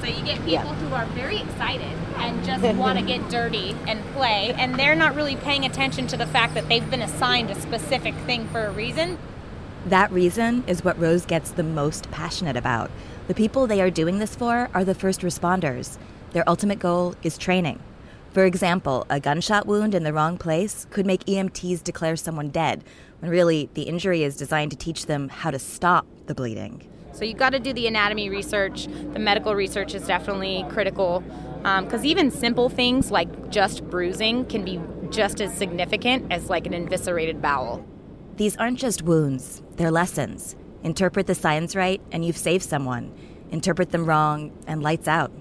So 0.01 0.07
you 0.07 0.23
get 0.23 0.43
people 0.45 0.73
who 0.73 0.93
are 0.93 1.05
very 1.07 1.37
excited 1.37 1.91
and 2.17 2.43
just 2.45 2.63
want 2.77 2.99
to 2.99 3.05
get 3.05 3.29
dirty 3.29 3.75
and 3.87 4.03
play, 4.13 4.53
and 4.57 4.75
they're 4.75 4.95
not 4.95 5.15
really 5.15 5.35
paying 5.35 5.65
attention 5.65 6.07
to 6.07 6.17
the 6.17 6.27
fact 6.27 6.53
that 6.53 6.69
they've 6.69 6.89
been 6.89 7.01
assigned 7.01 7.49
a 7.49 7.59
specific 7.59 8.15
thing 8.25 8.47
for 8.47 8.65
a 8.65 8.71
reason. 8.71 9.17
That 9.85 10.11
reason 10.11 10.63
is 10.67 10.83
what 10.83 10.99
Rose 10.99 11.25
gets 11.25 11.51
the 11.51 11.63
most 11.63 12.11
passionate 12.11 12.57
about. 12.57 12.91
The 13.27 13.33
people 13.33 13.67
they 13.67 13.81
are 13.81 13.89
doing 13.89 14.19
this 14.19 14.35
for 14.35 14.69
are 14.73 14.83
the 14.83 14.95
first 14.95 15.21
responders. 15.21 15.97
Their 16.31 16.47
ultimate 16.47 16.79
goal 16.79 17.15
is 17.23 17.37
training. 17.37 17.79
For 18.31 18.45
example, 18.45 19.07
a 19.09 19.19
gunshot 19.19 19.65
wound 19.65 19.95
in 19.95 20.03
the 20.03 20.13
wrong 20.13 20.37
place 20.37 20.85
could 20.91 21.05
make 21.05 21.25
EMTs 21.25 21.83
declare 21.83 22.15
someone 22.15 22.49
dead, 22.49 22.83
when 23.19 23.31
really 23.31 23.69
the 23.73 23.83
injury 23.83 24.23
is 24.23 24.37
designed 24.37 24.71
to 24.71 24.77
teach 24.77 25.07
them 25.07 25.29
how 25.29 25.49
to 25.49 25.59
stop 25.59 26.05
the 26.27 26.35
bleeding. 26.35 26.87
So 27.11 27.25
you've 27.25 27.37
got 27.37 27.51
to 27.51 27.59
do 27.59 27.73
the 27.73 27.87
anatomy 27.87 28.29
research. 28.29 28.87
The 28.87 29.19
medical 29.19 29.55
research 29.55 29.93
is 29.93 30.05
definitely 30.07 30.65
critical 30.69 31.23
um, 31.63 31.85
because 31.85 32.05
even 32.05 32.31
simple 32.31 32.69
things 32.69 33.11
like 33.11 33.49
just 33.49 33.83
bruising 33.89 34.45
can 34.45 34.63
be 34.63 34.79
just 35.09 35.41
as 35.41 35.53
significant 35.53 36.31
as 36.31 36.49
like 36.49 36.65
an 36.65 36.73
inviscerated 36.73 37.41
bowel. 37.41 37.85
These 38.37 38.55
aren't 38.57 38.79
just 38.79 39.01
wounds, 39.01 39.61
they're 39.75 39.91
lessons. 39.91 40.55
Interpret 40.83 41.27
the 41.27 41.35
signs 41.35 41.75
right, 41.75 42.01
and 42.11 42.23
you've 42.23 42.37
saved 42.37 42.63
someone. 42.63 43.11
interpret 43.51 43.89
them 43.89 44.05
wrong, 44.05 44.51
and 44.67 44.83
lights 44.83 45.07
out. 45.07 45.31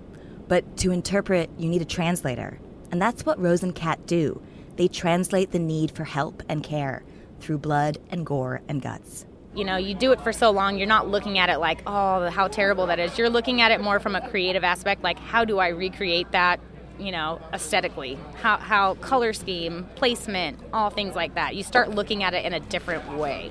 But 0.49 0.79
to 0.79 0.91
interpret, 0.91 1.51
you 1.59 1.69
need 1.69 1.83
a 1.83 1.85
translator. 1.85 2.59
And 2.91 3.01
that's 3.01 3.27
what 3.27 3.39
Rose 3.39 3.63
and 3.63 3.75
Kat 3.75 4.07
do. 4.07 4.41
They 4.77 4.89
translate 4.89 5.51
the 5.51 5.59
need 5.59 5.91
for 5.91 6.05
help 6.05 6.43
and 6.49 6.63
care 6.63 7.03
through 7.41 7.59
blood 7.59 7.99
and 8.11 8.25
gore 8.25 8.63
and 8.67 8.81
guts. 8.81 9.27
You 9.55 9.65
know, 9.65 9.77
you 9.77 9.95
do 9.95 10.13
it 10.13 10.21
for 10.21 10.33
so 10.33 10.51
long, 10.51 10.79
you're 10.79 10.87
not 10.87 11.09
looking 11.09 11.39
at 11.39 11.49
it 11.49 11.59
like, 11.59 11.83
oh, 11.87 12.29
how 12.31 12.49
terrible 12.49 12.87
that 12.87 12.99
is. 12.99 13.19
You're 13.19 13.31
looking 13.31 13.61
at 13.61 13.71
it 13.71 13.81
more 13.81 13.99
from 13.99 14.15
a 14.15 14.29
creative 14.29 14.63
aspect, 14.63 15.03
like, 15.03 15.19
how 15.19 15.45
do 15.45 15.59
I 15.59 15.69
recreate 15.69 16.31
that, 16.33 16.61
you 16.99 17.11
know, 17.11 17.41
aesthetically? 17.53 18.19
How, 18.41 18.59
how 18.59 18.95
color 18.95 19.33
scheme, 19.33 19.89
placement, 19.97 20.61
all 20.73 20.91
things 20.91 21.15
like 21.17 21.35
that. 21.35 21.57
You 21.57 21.63
start 21.63 21.91
looking 21.91 22.23
at 22.23 22.35
it 22.35 22.45
in 22.45 22.53
a 22.53 22.61
different 22.61 23.17
way. 23.17 23.51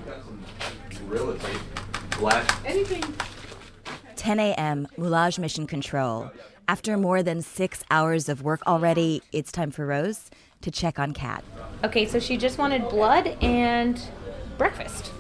Anything. 2.66 3.04
10 4.16 4.40
a.m., 4.40 4.88
Moulage 4.98 5.40
Mission 5.40 5.68
Control. 5.68 6.32
After 6.68 6.98
more 6.98 7.24
than 7.24 7.42
six 7.42 7.84
hours 7.90 8.28
of 8.28 8.42
work 8.44 8.62
already, 8.68 9.22
it's 9.32 9.52
time 9.52 9.72
for 9.72 9.86
Rose 9.86 10.30
to 10.62 10.72
check 10.72 11.00
on 11.00 11.14
Kat. 11.14 11.44
Okay, 11.84 12.06
so 12.06 12.20
she 12.20 12.36
just 12.36 12.58
wanted 12.58 12.90
blood 12.90 13.28
and 13.42 14.02
breakfast. 14.58 15.12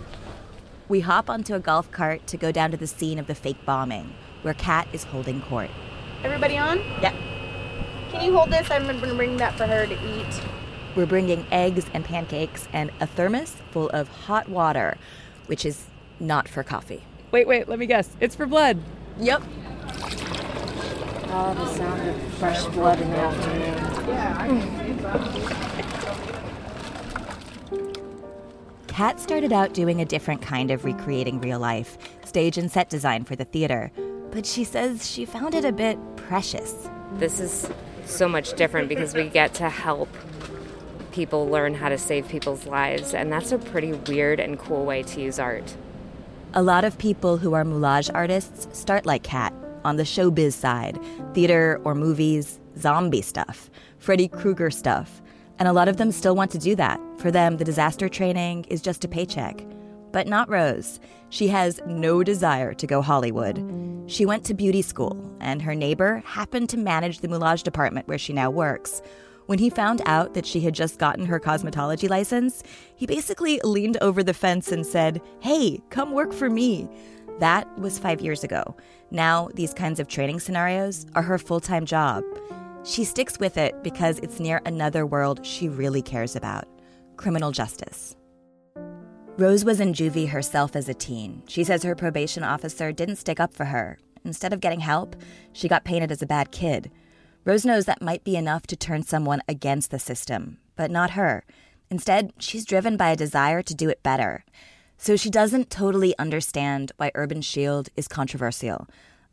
We 0.89 1.01
hop 1.01 1.29
onto 1.29 1.53
a 1.53 1.59
golf 1.59 1.91
cart 1.91 2.25
to 2.27 2.37
go 2.37 2.49
down 2.53 2.71
to 2.71 2.77
the 2.77 2.87
scene 2.87 3.19
of 3.19 3.27
the 3.27 3.35
fake 3.35 3.57
bombing, 3.65 4.13
where 4.41 4.53
Kat 4.53 4.87
is 4.93 5.03
holding 5.03 5.41
court. 5.41 5.69
Everybody 6.23 6.57
on? 6.57 6.77
Yeah. 7.01 7.13
Can 8.11 8.23
you 8.23 8.33
hold 8.33 8.51
this? 8.51 8.71
I'm 8.71 8.83
going 8.85 9.01
to 9.01 9.15
bring 9.15 9.35
that 9.35 9.55
for 9.57 9.65
her 9.67 9.85
to 9.85 9.93
eat. 9.93 10.41
We're 10.95 11.05
bringing 11.05 11.45
eggs 11.51 11.85
and 11.93 12.05
pancakes 12.05 12.69
and 12.71 12.91
a 13.01 13.07
thermos 13.07 13.57
full 13.71 13.89
of 13.89 14.07
hot 14.07 14.47
water, 14.47 14.97
which 15.47 15.65
is 15.65 15.87
not 16.21 16.47
for 16.47 16.63
coffee. 16.63 17.03
Wait, 17.31 17.47
wait, 17.47 17.67
let 17.67 17.79
me 17.79 17.85
guess. 17.85 18.15
It's 18.21 18.35
for 18.35 18.45
blood. 18.45 18.79
Yep. 19.19 19.43
Oh, 21.29 21.53
the 21.53 21.67
sound 21.73 22.09
of 22.09 22.33
fresh 22.35 22.63
blood 22.67 23.01
in 23.01 23.11
the 23.11 23.17
afternoon. 23.17 23.77
Kat 28.97 29.19
started 29.19 29.53
out 29.53 29.75
doing 29.75 30.01
a 30.01 30.05
different 30.05 30.41
kind 30.41 30.71
of 30.71 30.83
recreating 30.83 31.39
real 31.39 31.59
life, 31.59 31.99
stage 32.25 32.57
and 32.57 32.71
set 32.71 32.89
design 32.89 33.25
for 33.25 33.35
the 33.35 33.45
theater, 33.45 33.91
but 34.31 34.43
she 34.43 34.63
says 34.63 35.07
she 35.07 35.23
found 35.23 35.53
it 35.53 35.63
a 35.63 35.71
bit 35.71 35.99
precious. 36.15 36.89
This 37.13 37.39
is 37.39 37.69
so 38.07 38.27
much 38.27 38.53
different 38.53 38.89
because 38.89 39.13
we 39.13 39.29
get 39.29 39.53
to 39.53 39.69
help 39.69 40.09
people 41.11 41.47
learn 41.47 41.75
how 41.75 41.89
to 41.89 41.97
save 41.99 42.27
people's 42.27 42.65
lives, 42.65 43.13
and 43.13 43.31
that's 43.31 43.51
a 43.51 43.59
pretty 43.59 43.93
weird 43.93 44.39
and 44.39 44.57
cool 44.57 44.83
way 44.83 45.03
to 45.03 45.21
use 45.21 45.37
art. 45.37 45.77
A 46.55 46.63
lot 46.63 46.83
of 46.83 46.97
people 46.97 47.37
who 47.37 47.53
are 47.53 47.63
moulage 47.63 48.09
artists 48.15 48.67
start 48.75 49.05
like 49.05 49.21
Kat, 49.21 49.53
on 49.85 49.97
the 49.97 50.03
showbiz 50.05 50.53
side 50.53 50.99
theater 51.35 51.79
or 51.83 51.93
movies, 51.93 52.59
zombie 52.79 53.21
stuff, 53.21 53.69
Freddy 53.99 54.27
Krueger 54.27 54.71
stuff. 54.71 55.21
And 55.59 55.67
a 55.67 55.73
lot 55.73 55.87
of 55.87 55.97
them 55.97 56.11
still 56.11 56.35
want 56.35 56.51
to 56.51 56.57
do 56.57 56.75
that. 56.75 56.99
For 57.17 57.31
them, 57.31 57.57
the 57.57 57.65
disaster 57.65 58.07
training 58.09 58.65
is 58.65 58.81
just 58.81 59.03
a 59.03 59.07
paycheck. 59.07 59.65
But 60.11 60.27
not 60.27 60.49
Rose. 60.49 60.99
She 61.29 61.47
has 61.49 61.79
no 61.85 62.23
desire 62.23 62.73
to 62.73 62.87
go 62.87 63.01
Hollywood. 63.01 63.63
She 64.07 64.25
went 64.25 64.45
to 64.45 64.53
beauty 64.53 64.81
school, 64.81 65.35
and 65.41 65.61
her 65.61 65.75
neighbor 65.75 66.23
happened 66.25 66.69
to 66.69 66.77
manage 66.77 67.19
the 67.19 67.27
moulage 67.27 67.63
department 67.63 68.07
where 68.07 68.17
she 68.17 68.33
now 68.33 68.49
works. 68.49 69.01
When 69.47 69.59
he 69.59 69.69
found 69.69 70.01
out 70.05 70.33
that 70.33 70.45
she 70.45 70.61
had 70.61 70.73
just 70.73 70.99
gotten 70.99 71.25
her 71.25 71.39
cosmetology 71.39 72.09
license, 72.09 72.63
he 72.95 73.05
basically 73.05 73.59
leaned 73.63 73.97
over 74.01 74.23
the 74.23 74.33
fence 74.33 74.71
and 74.71 74.85
said, 74.85 75.21
Hey, 75.39 75.81
come 75.89 76.11
work 76.11 76.33
for 76.33 76.49
me. 76.49 76.89
That 77.39 77.67
was 77.77 77.99
five 77.99 78.19
years 78.21 78.43
ago. 78.43 78.75
Now, 79.11 79.49
these 79.53 79.73
kinds 79.73 79.99
of 79.99 80.07
training 80.07 80.39
scenarios 80.41 81.05
are 81.15 81.21
her 81.21 81.37
full 81.37 81.59
time 81.59 81.85
job. 81.85 82.23
She 82.83 83.03
sticks 83.03 83.39
with 83.39 83.57
it 83.57 83.83
because 83.83 84.19
it's 84.19 84.39
near 84.39 84.61
another 84.65 85.05
world 85.05 85.45
she 85.45 85.67
really 85.69 86.01
cares 86.01 86.35
about 86.35 86.65
criminal 87.17 87.51
justice. 87.51 88.15
Rose 89.37 89.63
was 89.63 89.79
in 89.79 89.93
juvie 89.93 90.29
herself 90.29 90.75
as 90.75 90.89
a 90.89 90.93
teen. 90.93 91.43
She 91.47 91.63
says 91.63 91.83
her 91.83 91.95
probation 91.95 92.43
officer 92.43 92.91
didn't 92.91 93.17
stick 93.17 93.39
up 93.39 93.53
for 93.53 93.65
her. 93.65 93.99
Instead 94.23 94.51
of 94.51 94.61
getting 94.61 94.79
help, 94.79 95.15
she 95.53 95.67
got 95.67 95.85
painted 95.85 96.11
as 96.11 96.21
a 96.21 96.27
bad 96.27 96.51
kid. 96.51 96.91
Rose 97.45 97.65
knows 97.65 97.85
that 97.85 98.01
might 98.01 98.23
be 98.23 98.35
enough 98.35 98.65
to 98.67 98.75
turn 98.75 99.03
someone 99.03 99.41
against 99.47 99.91
the 99.91 99.99
system, 99.99 100.57
but 100.75 100.91
not 100.91 101.11
her. 101.11 101.45
Instead, 101.89 102.33
she's 102.39 102.65
driven 102.65 102.97
by 102.97 103.11
a 103.11 103.15
desire 103.15 103.61
to 103.61 103.75
do 103.75 103.89
it 103.89 104.03
better. 104.03 104.43
So 104.97 105.15
she 105.15 105.29
doesn't 105.29 105.69
totally 105.69 106.17
understand 106.17 106.91
why 106.97 107.11
Urban 107.13 107.41
Shield 107.41 107.89
is 107.95 108.07
controversial. 108.07 108.87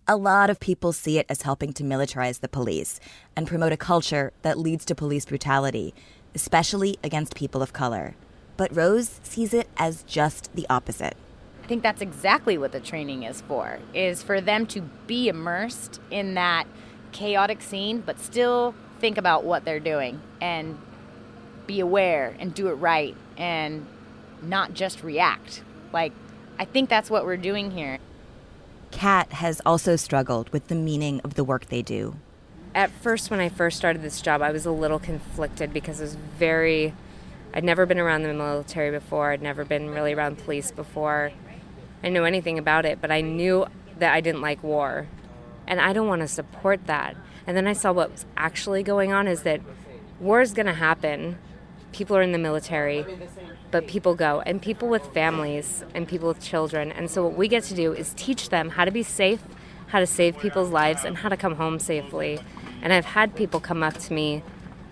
A 0.06 0.16
lot 0.16 0.50
of 0.50 0.60
people 0.60 0.92
see 0.92 1.18
it 1.18 1.24
as 1.30 1.42
helping 1.42 1.72
to 1.72 1.82
militarize 1.82 2.40
the 2.40 2.48
police 2.48 3.00
and 3.34 3.46
promote 3.46 3.72
a 3.72 3.78
culture 3.78 4.34
that 4.42 4.58
leads 4.58 4.84
to 4.84 4.94
police 4.94 5.24
brutality, 5.24 5.94
especially 6.34 6.98
against 7.02 7.34
people 7.34 7.62
of 7.62 7.72
color. 7.72 8.14
But 8.58 8.76
Rose 8.76 9.18
sees 9.22 9.54
it 9.54 9.66
as 9.78 10.02
just 10.02 10.54
the 10.54 10.66
opposite. 10.68 11.16
I 11.62 11.66
think 11.68 11.82
that's 11.82 12.02
exactly 12.02 12.58
what 12.58 12.72
the 12.72 12.80
training 12.80 13.22
is 13.22 13.40
for, 13.40 13.78
is 13.94 14.22
for 14.22 14.42
them 14.42 14.66
to 14.66 14.82
be 15.06 15.28
immersed 15.28 16.02
in 16.10 16.34
that 16.34 16.66
chaotic 17.12 17.62
scene, 17.62 18.02
but 18.04 18.20
still 18.20 18.74
think 19.00 19.16
about 19.16 19.42
what 19.42 19.64
they're 19.64 19.80
doing 19.80 20.20
and 20.38 20.78
be 21.66 21.80
aware 21.80 22.36
and 22.38 22.52
do 22.52 22.68
it 22.68 22.74
right 22.74 23.16
and 23.38 23.86
not 24.42 24.74
just 24.74 25.02
react. 25.02 25.62
Like, 25.94 26.12
I 26.58 26.66
think 26.66 26.90
that's 26.90 27.08
what 27.08 27.24
we're 27.24 27.38
doing 27.38 27.70
here. 27.70 28.00
Kat 28.94 29.32
has 29.32 29.60
also 29.66 29.96
struggled 29.96 30.48
with 30.50 30.68
the 30.68 30.74
meaning 30.76 31.20
of 31.24 31.34
the 31.34 31.42
work 31.42 31.66
they 31.66 31.82
do. 31.82 32.14
At 32.76 32.92
first, 32.92 33.28
when 33.28 33.40
I 33.40 33.48
first 33.48 33.76
started 33.76 34.02
this 34.02 34.22
job, 34.22 34.40
I 34.40 34.52
was 34.52 34.66
a 34.66 34.70
little 34.70 35.00
conflicted 35.00 35.72
because 35.72 35.98
it 36.00 36.04
was 36.04 36.14
very. 36.38 36.94
I'd 37.52 37.64
never 37.64 37.86
been 37.86 37.98
around 37.98 38.22
the 38.22 38.32
military 38.32 38.92
before, 38.92 39.32
I'd 39.32 39.42
never 39.42 39.64
been 39.64 39.90
really 39.90 40.12
around 40.12 40.38
police 40.38 40.70
before. 40.70 41.32
I 42.02 42.08
didn't 42.08 42.24
anything 42.24 42.56
about 42.56 42.86
it, 42.86 43.00
but 43.00 43.10
I 43.10 43.20
knew 43.20 43.66
that 43.98 44.12
I 44.14 44.20
didn't 44.20 44.40
like 44.40 44.62
war. 44.62 45.08
And 45.66 45.80
I 45.80 45.92
don't 45.92 46.08
want 46.08 46.22
to 46.22 46.28
support 46.28 46.86
that. 46.86 47.16
And 47.46 47.56
then 47.56 47.66
I 47.66 47.72
saw 47.72 47.92
what 47.92 48.12
was 48.12 48.26
actually 48.36 48.84
going 48.84 49.12
on 49.12 49.26
is 49.26 49.42
that 49.42 49.60
war 50.20 50.40
is 50.40 50.52
going 50.52 50.66
to 50.66 50.74
happen. 50.74 51.38
People 51.94 52.16
are 52.16 52.22
in 52.22 52.32
the 52.32 52.38
military, 52.38 53.06
but 53.70 53.86
people 53.86 54.16
go, 54.16 54.40
and 54.40 54.60
people 54.60 54.88
with 54.88 55.06
families 55.14 55.84
and 55.94 56.08
people 56.08 56.26
with 56.26 56.40
children. 56.40 56.90
And 56.90 57.08
so, 57.08 57.22
what 57.22 57.36
we 57.36 57.46
get 57.46 57.62
to 57.64 57.74
do 57.74 57.92
is 57.92 58.12
teach 58.16 58.48
them 58.48 58.70
how 58.70 58.84
to 58.84 58.90
be 58.90 59.04
safe, 59.04 59.40
how 59.86 60.00
to 60.00 60.06
save 60.06 60.36
people's 60.40 60.70
lives, 60.70 61.04
and 61.04 61.18
how 61.18 61.28
to 61.28 61.36
come 61.36 61.54
home 61.54 61.78
safely. 61.78 62.40
And 62.82 62.92
I've 62.92 63.04
had 63.04 63.36
people 63.36 63.60
come 63.60 63.84
up 63.84 63.96
to 63.98 64.12
me 64.12 64.42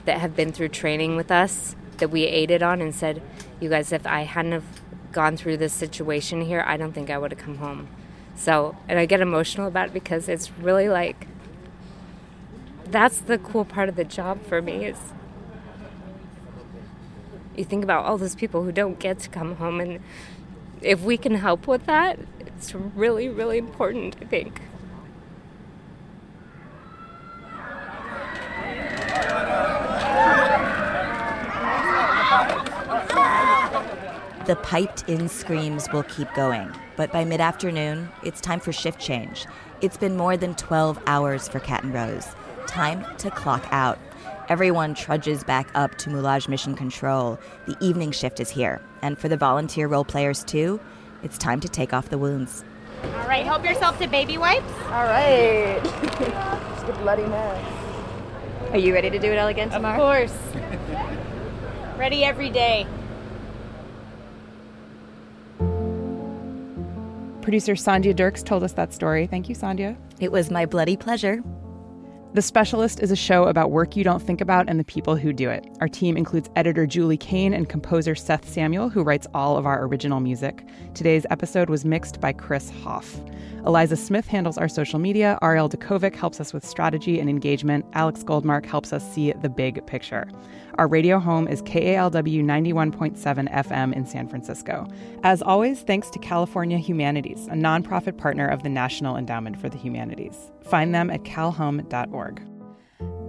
that 0.04 0.18
have 0.18 0.37
been 0.37 0.52
through 0.52 0.68
training 0.68 1.16
with 1.16 1.32
us 1.32 1.75
that 1.99 2.11
we 2.11 2.23
aided 2.23 2.62
on 2.62 2.80
and 2.80 2.94
said, 2.94 3.21
You 3.59 3.68
guys, 3.68 3.90
if 3.90 4.06
I 4.06 4.21
hadn't 4.23 4.52
have 4.52 4.82
gone 5.11 5.37
through 5.37 5.56
this 5.56 5.73
situation 5.73 6.42
here, 6.42 6.62
I 6.64 6.76
don't 6.76 6.92
think 6.92 7.11
I 7.11 7.18
would 7.18 7.32
have 7.32 7.40
come 7.40 7.56
home. 7.56 7.88
So, 8.37 8.76
and 8.88 9.00
I 9.00 9.06
get 9.06 9.21
emotional 9.21 9.66
about 9.66 9.88
it 9.88 9.92
because 9.92 10.28
it's 10.28 10.52
really 10.52 10.88
like 10.88 11.26
that's 12.87 13.18
the 13.18 13.38
cool 13.38 13.64
part 13.64 13.88
of 13.88 13.97
the 13.97 14.04
job 14.04 14.44
for 14.47 14.62
me 14.62 14.85
is 14.85 14.99
you 17.56 17.64
think 17.64 17.85
about 17.85 18.04
all 18.04 18.18
those 18.18 18.35
people 18.35 18.62
who 18.62 18.73
don't 18.73 18.99
get 18.99 19.18
to 19.21 19.28
come 19.28 19.56
home 19.56 19.80
and 19.80 20.00
if 20.80 21.00
we 21.02 21.16
can 21.16 21.37
help 21.37 21.66
with 21.66 21.87
that, 21.87 22.18
it's 22.40 22.75
really 22.75 23.28
really 23.28 23.59
important, 23.59 24.16
I 24.21 24.25
think. 24.25 24.61
The 34.47 34.56
piped 34.56 35.09
in 35.09 35.28
screams 35.28 35.88
will 35.92 36.02
keep 36.02 36.32
going, 36.35 36.73
but 36.97 37.12
by 37.12 37.25
mid 37.25 37.40
afternoon, 37.40 38.09
it's 38.25 38.40
time 38.40 38.59
for 38.59 38.73
shift 38.73 38.99
change. 38.99 39.47
It's 39.80 39.97
been 39.97 40.16
more 40.16 40.37
than 40.37 40.56
12 40.56 41.00
hours 41.06 41.49
for 41.49 41.61
Kat 41.61 41.85
and 41.85 41.94
Rose. 41.94 42.26
Time 42.66 43.04
to 43.18 43.30
clock 43.30 43.64
out. 43.71 44.00
Everyone 44.52 44.92
trudges 44.92 45.42
back 45.44 45.71
up 45.75 45.94
to 45.94 46.11
Moulage 46.11 46.47
Mission 46.47 46.75
Control. 46.75 47.38
The 47.64 47.75
evening 47.80 48.11
shift 48.11 48.38
is 48.38 48.50
here. 48.50 48.82
And 49.00 49.18
for 49.18 49.26
the 49.30 49.37
volunteer 49.38 49.88
role 49.88 50.04
players, 50.04 50.44
too, 50.44 50.78
it's 51.23 51.38
time 51.38 51.59
to 51.61 51.71
take 51.71 51.94
off 51.94 52.11
the 52.11 52.18
wounds. 52.18 52.62
All 53.02 53.26
right, 53.26 53.47
help 53.47 53.64
yourself 53.64 53.99
to 54.00 54.06
baby 54.09 54.37
wipes. 54.37 54.71
All 54.88 55.04
right. 55.04 55.80
Let's 55.82 56.85
get 56.85 56.99
bloody 56.99 57.25
mess. 57.25 57.64
Are 58.73 58.76
you 58.76 58.92
ready 58.92 59.09
to 59.09 59.18
do 59.18 59.32
it 59.32 59.38
all 59.38 59.49
again 59.49 59.71
tomorrow? 59.71 59.94
Of 59.94 60.28
course. 60.28 60.38
Ready 61.97 62.23
every 62.23 62.50
day. 62.50 62.87
Producer 67.40 67.73
Sandhya 67.73 68.14
Dirks 68.14 68.42
told 68.42 68.62
us 68.64 68.75
that 68.75 68.92
story. 68.92 69.26
Thank 69.26 69.49
you, 69.49 69.54
Sandhya. 69.54 69.97
It 70.21 70.30
was 70.30 70.50
my 70.50 70.66
bloody 70.66 70.99
pleasure. 70.99 71.42
The 72.35 72.41
Specialist 72.41 73.01
is 73.01 73.11
a 73.11 73.17
show 73.17 73.45
about 73.45 73.73
work 73.73 73.95
you 73.95 74.05
don't 74.05 74.23
think 74.23 74.41
about 74.41 74.67
and 74.67 74.81
the 74.81 74.85
people 74.85 75.17
who 75.17 75.35
do 75.35 75.51
it. 75.51 75.67
Our 75.83 75.89
team 75.89 76.17
includes 76.17 76.49
editor 76.57 76.87
Julie 76.87 77.19
Kane 77.19 77.53
and 77.53 77.69
composer 77.69 78.15
Seth 78.15 78.49
Samuel, 78.49 78.89
who 78.89 79.03
writes 79.03 79.27
all 79.35 79.59
of 79.59 79.67
our 79.67 79.85
original 79.85 80.19
music. 80.19 80.65
Today's 80.95 81.27
episode 81.29 81.69
was 81.69 81.85
mixed 81.85 82.23
by 82.23 82.33
Chris 82.33 82.71
Hoff. 82.71 83.21
Eliza 83.67 83.97
Smith 83.97 84.27
handles 84.27 84.57
our 84.57 84.69
social 84.69 84.99
media. 84.99 85.39
Ariel 85.43 85.69
Dakovic 85.69 86.15
helps 86.15 86.41
us 86.41 86.55
with 86.55 86.65
strategy 86.65 87.21
and 87.21 87.29
engagement. 87.29 87.85
Alex 87.93 88.25
Goldmark 88.25 88.65
helps 88.65 88.95
us 88.95 89.07
see 89.12 89.33
the 89.33 89.51
big 89.51 89.87
picture. 89.87 90.27
Our 90.77 90.89
radio 90.89 91.19
home 91.19 91.47
is 91.49 91.61
KALW 91.61 92.43
91.7 92.43 93.53
FM 93.53 93.93
in 93.95 94.07
San 94.07 94.27
Francisco. 94.27 94.87
As 95.23 95.43
always, 95.43 95.83
thanks 95.83 96.09
to 96.09 96.19
California 96.19 96.79
Humanities, 96.79 97.47
a 97.49 97.55
nonprofit 97.55 98.17
partner 98.17 98.49
of 98.49 98.62
the 98.62 98.71
National 98.71 99.19
Endowment 99.19 99.61
for 99.61 99.69
the 99.69 99.77
Humanities. 99.77 100.51
Find 100.64 100.95
them 100.95 101.11
at 101.11 101.25
calhum.org. 101.25 102.42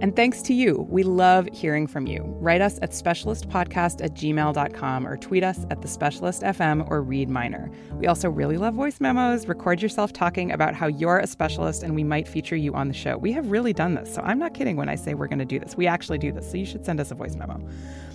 And 0.00 0.14
thanks 0.14 0.42
to 0.42 0.54
you. 0.54 0.86
We 0.90 1.02
love 1.02 1.48
hearing 1.52 1.86
from 1.86 2.06
you. 2.06 2.24
Write 2.40 2.60
us 2.60 2.78
at 2.82 2.90
specialistpodcast 2.90 4.04
at 4.04 4.14
gmail.com 4.14 5.06
or 5.06 5.16
tweet 5.16 5.44
us 5.44 5.64
at 5.70 5.82
the 5.82 5.88
Specialist 5.88 6.42
FM 6.42 6.90
or 6.90 7.00
Read 7.00 7.30
Minor. 7.30 7.70
We 7.92 8.06
also 8.06 8.28
really 8.28 8.58
love 8.58 8.74
voice 8.74 9.00
memos. 9.00 9.46
Record 9.46 9.80
yourself 9.80 10.12
talking 10.12 10.50
about 10.50 10.74
how 10.74 10.88
you're 10.88 11.20
a 11.20 11.26
specialist 11.26 11.82
and 11.82 11.94
we 11.94 12.04
might 12.04 12.28
feature 12.28 12.56
you 12.56 12.74
on 12.74 12.88
the 12.88 12.94
show. 12.94 13.16
We 13.16 13.32
have 13.32 13.50
really 13.50 13.72
done 13.72 13.94
this, 13.94 14.12
so 14.12 14.20
I'm 14.22 14.38
not 14.38 14.52
kidding 14.52 14.76
when 14.76 14.88
I 14.88 14.96
say 14.96 15.14
we're 15.14 15.28
going 15.28 15.38
to 15.38 15.44
do 15.44 15.58
this. 15.58 15.76
We 15.76 15.86
actually 15.86 16.18
do 16.18 16.32
this, 16.32 16.50
so 16.50 16.56
you 16.56 16.66
should 16.66 16.84
send 16.84 17.00
us 17.00 17.10
a 17.10 17.14
voice 17.14 17.36
memo. 17.36 17.66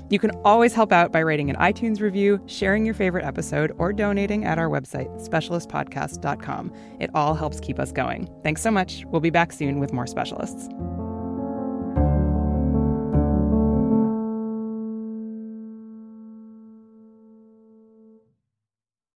You 0.09 0.19
can 0.19 0.31
always 0.43 0.73
help 0.73 0.91
out 0.91 1.11
by 1.11 1.21
writing 1.23 1.49
an 1.49 1.55
iTunes 1.57 2.01
review, 2.01 2.41
sharing 2.47 2.85
your 2.85 2.95
favorite 2.95 3.25
episode, 3.25 3.73
or 3.77 3.93
donating 3.93 4.45
at 4.45 4.57
our 4.57 4.69
website, 4.69 5.09
specialistpodcast.com. 5.19 6.73
It 6.99 7.11
all 7.13 7.35
helps 7.35 7.59
keep 7.59 7.79
us 7.79 7.91
going. 7.91 8.27
Thanks 8.43 8.61
so 8.61 8.71
much. 8.71 9.03
We'll 9.05 9.21
be 9.21 9.29
back 9.29 9.51
soon 9.51 9.79
with 9.79 9.93
more 9.93 10.07
specialists. 10.07 10.67